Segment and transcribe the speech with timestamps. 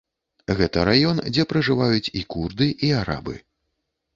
[0.59, 3.35] Гэта раён, дзе пражываюць і курды, і арабы.